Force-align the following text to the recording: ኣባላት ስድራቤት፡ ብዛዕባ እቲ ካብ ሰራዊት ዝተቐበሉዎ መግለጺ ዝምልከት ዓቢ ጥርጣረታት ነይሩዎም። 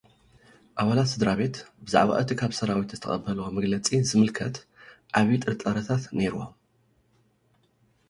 ኣባላት 0.83 1.09
ስድራቤት፡ 1.11 1.55
ብዛዕባ 1.87 2.09
እቲ 2.21 2.29
ካብ 2.39 2.51
ሰራዊት 2.59 2.95
ዝተቐበሉዎ 2.97 3.45
መግለጺ 3.59 3.85
ዝምልከት 4.09 4.55
ዓቢ 5.19 5.29
ጥርጣረታት 5.43 6.03
ነይሩዎም። 6.17 6.53